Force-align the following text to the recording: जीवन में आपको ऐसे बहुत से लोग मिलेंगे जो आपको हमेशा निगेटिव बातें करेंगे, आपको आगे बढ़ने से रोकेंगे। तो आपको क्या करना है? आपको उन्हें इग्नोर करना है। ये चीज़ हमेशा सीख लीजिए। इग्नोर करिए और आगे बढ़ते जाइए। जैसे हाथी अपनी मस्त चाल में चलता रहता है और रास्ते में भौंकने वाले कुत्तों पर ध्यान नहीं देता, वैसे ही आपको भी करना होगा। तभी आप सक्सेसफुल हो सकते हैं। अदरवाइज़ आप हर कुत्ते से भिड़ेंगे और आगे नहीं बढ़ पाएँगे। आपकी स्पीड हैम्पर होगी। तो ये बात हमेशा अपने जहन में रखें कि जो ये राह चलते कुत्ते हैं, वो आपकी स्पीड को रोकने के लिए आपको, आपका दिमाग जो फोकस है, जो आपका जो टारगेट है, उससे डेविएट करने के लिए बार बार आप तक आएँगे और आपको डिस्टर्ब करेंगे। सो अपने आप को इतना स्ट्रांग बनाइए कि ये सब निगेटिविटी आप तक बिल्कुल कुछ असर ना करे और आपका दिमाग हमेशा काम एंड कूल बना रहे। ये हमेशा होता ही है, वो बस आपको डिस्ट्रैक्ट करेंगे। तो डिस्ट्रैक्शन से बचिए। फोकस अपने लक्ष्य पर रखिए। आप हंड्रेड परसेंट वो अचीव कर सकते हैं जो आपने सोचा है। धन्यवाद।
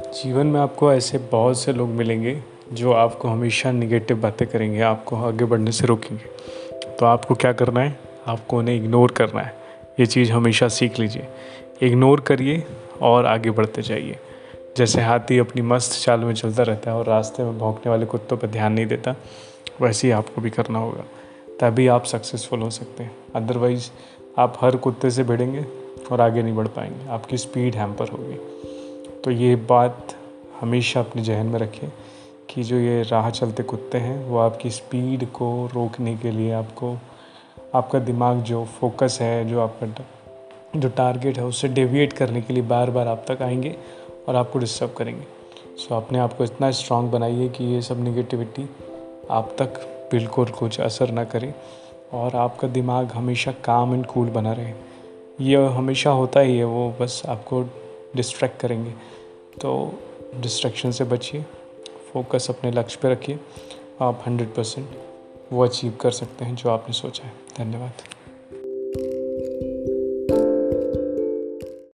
जीवन 0.00 0.46
में 0.46 0.60
आपको 0.60 0.92
ऐसे 0.92 1.18
बहुत 1.18 1.60
से 1.60 1.72
लोग 1.72 1.88
मिलेंगे 1.88 2.42
जो 2.72 2.92
आपको 2.92 3.28
हमेशा 3.28 3.72
निगेटिव 3.72 4.20
बातें 4.20 4.48
करेंगे, 4.48 4.80
आपको 4.80 5.16
आगे 5.16 5.44
बढ़ने 5.44 5.72
से 5.72 5.86
रोकेंगे। 5.86 6.24
तो 6.96 7.06
आपको 7.06 7.34
क्या 7.34 7.52
करना 7.52 7.80
है? 7.80 7.98
आपको 8.26 8.58
उन्हें 8.58 8.76
इग्नोर 8.76 9.10
करना 9.10 9.40
है। 9.40 9.54
ये 10.00 10.06
चीज़ 10.06 10.32
हमेशा 10.32 10.68
सीख 10.68 10.98
लीजिए। 10.98 11.26
इग्नोर 11.82 12.20
करिए 12.20 12.64
और 13.02 13.26
आगे 13.26 13.50
बढ़ते 13.50 13.82
जाइए। 13.82 14.16
जैसे 14.76 15.00
हाथी 15.00 15.38
अपनी 15.38 15.62
मस्त 15.62 16.04
चाल 16.04 16.20
में 16.20 16.34
चलता 16.34 16.62
रहता 16.62 16.90
है 16.90 16.96
और 16.96 17.06
रास्ते 17.06 17.42
में 17.42 17.58
भौंकने 17.58 17.90
वाले 17.90 18.06
कुत्तों 18.06 18.36
पर 18.36 18.48
ध्यान 18.48 18.72
नहीं 18.72 18.86
देता, 18.86 19.14
वैसे 19.80 20.08
ही 20.08 20.12
आपको 20.12 20.40
भी 20.40 20.50
करना 20.50 20.78
होगा। 20.78 21.04
तभी 21.60 21.86
आप 21.86 22.04
सक्सेसफुल 22.04 22.60
हो 22.60 22.70
सकते 22.70 23.02
हैं। 23.02 23.16
अदरवाइज़ 23.34 23.90
आप 24.38 24.58
हर 24.60 24.76
कुत्ते 24.76 25.10
से 25.10 25.22
भिड़ेंगे 25.22 25.64
और 26.12 26.20
आगे 26.20 26.42
नहीं 26.42 26.54
बढ़ 26.54 26.68
पाएँगे। 26.68 27.10
आपकी 27.10 27.38
स्पीड 27.38 27.74
हैम्पर 27.74 28.08
होगी। 28.08 28.61
तो 29.24 29.30
ये 29.30 29.56
बात 29.56 30.08
हमेशा 30.60 31.00
अपने 31.00 31.22
जहन 31.22 31.46
में 31.46 31.58
रखें 31.58 31.92
कि 32.50 32.62
जो 32.62 32.76
ये 32.76 33.02
राह 33.02 33.30
चलते 33.30 33.62
कुत्ते 33.62 33.98
हैं, 33.98 34.26
वो 34.26 34.38
आपकी 34.38 34.70
स्पीड 34.70 35.26
को 35.26 35.66
रोकने 35.74 36.16
के 36.16 36.30
लिए 36.30 36.52
आपको, 36.52 36.98
आपका 37.74 37.98
दिमाग 37.98 38.38
जो 38.38 38.64
फोकस 38.64 39.18
है, 39.20 39.48
जो 39.48 39.60
आपका 39.60 40.04
जो 40.80 40.88
टारगेट 40.88 41.38
है, 41.38 41.44
उससे 41.44 41.68
डेविएट 41.68 42.12
करने 42.12 42.42
के 42.42 42.52
लिए 42.52 42.62
बार 42.62 42.90
बार 42.90 43.08
आप 43.08 43.24
तक 43.28 43.42
आएँगे 43.42 43.76
और 44.28 44.36
आपको 44.36 44.58
डिस्टर्ब 44.58 44.94
करेंगे। 44.98 45.24
सो 45.76 45.94
अपने 45.94 46.18
आप 46.18 46.32
को 46.32 46.44
इतना 46.44 46.70
स्ट्रांग 46.70 47.10
बनाइए 47.10 47.48
कि 47.48 47.64
ये 47.64 47.82
सब 47.82 48.04
निगेटिविटी 48.04 48.70
आप 49.30 49.56
तक 49.58 49.80
बिल्कुल 50.12 50.46
कुछ 50.46 50.80
असर 50.80 51.10
ना 51.10 51.24
करे 51.24 51.54
और 52.12 52.36
आपका 52.36 52.68
दिमाग 52.68 53.06
हमेशा 53.06 53.52
काम 53.52 53.94
एंड 53.94 54.06
कूल 54.06 54.28
बना 54.28 54.52
रहे। 54.52 54.72
ये 55.40 55.66
हमेशा 55.66 56.10
होता 56.10 56.40
ही 56.40 56.58
है, 56.58 56.64
वो 56.64 56.94
बस 57.00 57.22
आपको 57.28 57.81
डिस्ट्रैक्ट 58.16 58.60
करेंगे। 58.60 58.90
तो 59.60 59.92
डिस्ट्रैक्शन 60.34 60.90
से 60.90 61.04
बचिए। 61.04 61.42
फोकस 62.12 62.46
अपने 62.50 62.70
लक्ष्य 62.70 62.98
पर 63.02 63.08
रखिए। 63.08 63.38
आप 64.00 64.24
हंड्रेड 64.26 64.54
परसेंट 64.54 64.90
वो 65.52 65.64
अचीव 65.64 65.92
कर 66.00 66.10
सकते 66.10 66.44
हैं 66.44 66.54
जो 66.54 66.70
आपने 66.70 66.94
सोचा 66.94 67.24
है। 67.24 67.32
धन्यवाद। 67.58 67.92